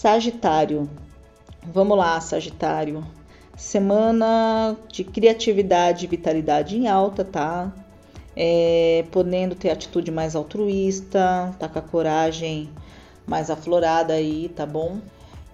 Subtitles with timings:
[0.00, 0.88] Sagitário.
[1.60, 3.04] Vamos lá, Sagitário.
[3.56, 7.72] Semana de criatividade e vitalidade em alta, tá?
[8.36, 12.70] É, podendo ter atitude mais altruísta, tá com a coragem
[13.26, 15.00] mais aflorada aí, tá bom?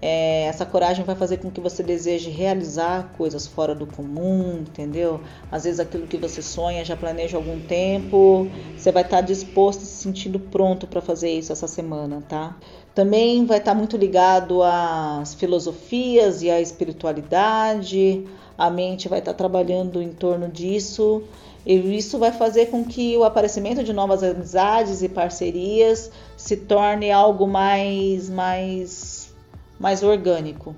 [0.07, 5.19] É, essa coragem vai fazer com que você deseje realizar coisas fora do comum, entendeu?
[5.51, 9.81] Às vezes aquilo que você sonha já planeja há algum tempo, você vai estar disposto
[9.81, 12.55] e se sentindo pronto para fazer isso essa semana, tá?
[12.95, 18.27] Também vai estar muito ligado às filosofias e à espiritualidade,
[18.59, 21.23] a mente vai estar trabalhando em torno disso.
[21.65, 27.11] E isso vai fazer com que o aparecimento de novas amizades e parcerias se torne
[27.11, 29.34] algo mais mais
[29.79, 30.75] mais orgânico,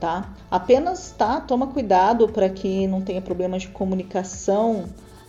[0.00, 0.32] tá?
[0.50, 1.40] Apenas, tá?
[1.40, 4.84] Toma cuidado para que não tenha problemas de comunicação,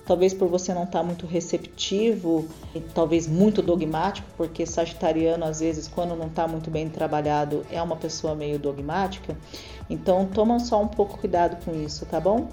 [0.05, 5.59] talvez por você não estar tá muito receptivo, e talvez muito dogmático, porque sagitariano às
[5.59, 9.37] vezes quando não está muito bem trabalhado é uma pessoa meio dogmática.
[9.89, 12.47] Então toma só um pouco cuidado com isso, tá bom?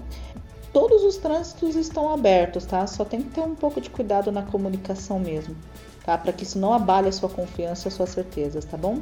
[0.73, 2.85] Todos os trânsitos estão abertos, tá?
[2.85, 5.55] Só tem que ter um pouco de cuidado na comunicação mesmo,
[6.05, 6.17] tá?
[6.17, 8.99] Para que isso não abale a sua confiança, as suas certezas, tá bom?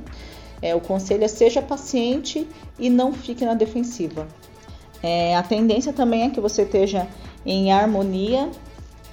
[0.65, 2.47] É, o conselho é seja paciente
[2.79, 4.27] e não fique na defensiva.
[5.03, 7.07] É, a tendência também é que você esteja
[7.45, 8.49] em harmonia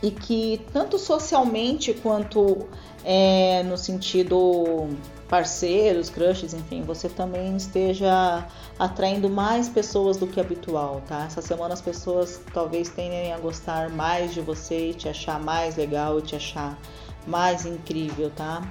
[0.03, 2.67] e que tanto socialmente quanto
[3.05, 4.89] é, no sentido
[5.29, 8.47] parceiros, crushes, enfim, você também esteja
[8.79, 11.27] atraindo mais pessoas do que habitual, tá?
[11.27, 15.77] Essa semana as pessoas talvez tendem a gostar mais de você e te achar mais
[15.77, 16.79] legal e te achar
[17.27, 18.63] mais incrível, tá?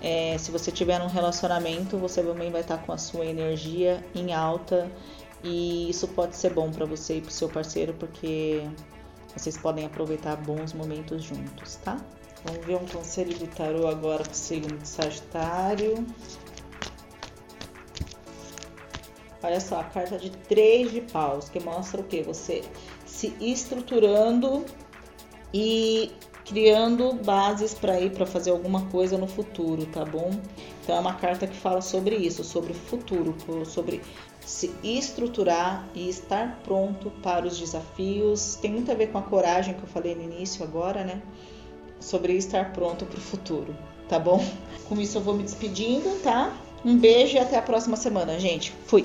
[0.00, 4.32] É, se você tiver um relacionamento, você também vai estar com a sua energia em
[4.32, 4.90] alta
[5.42, 8.62] e isso pode ser bom para você e para o seu parceiro porque
[9.36, 11.96] vocês podem aproveitar bons momentos juntos, tá?
[12.44, 16.06] Vamos ver um conselho do tarô agora para o signo de Sagitário.
[19.42, 22.22] Olha só, a carta de três de paus, que mostra o que?
[22.22, 22.62] Você
[23.06, 24.64] se estruturando
[25.52, 26.12] e
[26.48, 30.30] criando bases para ir para fazer alguma coisa no futuro, tá bom?
[30.82, 33.36] Então é uma carta que fala sobre isso, sobre o futuro,
[33.66, 34.00] sobre
[34.40, 38.56] se estruturar e estar pronto para os desafios.
[38.56, 41.20] Tem muito a ver com a coragem que eu falei no início agora, né?
[42.00, 43.76] Sobre estar pronto para o futuro,
[44.08, 44.42] tá bom?
[44.88, 46.56] Com isso eu vou me despedindo, tá?
[46.82, 48.72] Um beijo e até a próxima semana, gente.
[48.86, 49.04] Fui!